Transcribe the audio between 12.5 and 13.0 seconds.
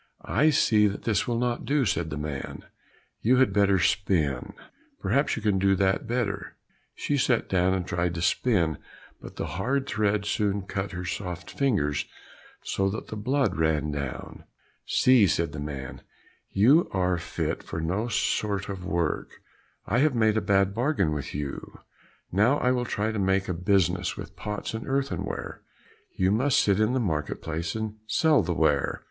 so